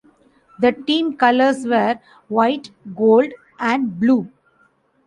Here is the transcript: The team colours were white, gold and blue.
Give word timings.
The 0.57 0.71
team 0.71 1.15
colours 1.15 1.63
were 1.67 1.99
white, 2.27 2.71
gold 2.95 3.31
and 3.59 3.99
blue. 3.99 4.31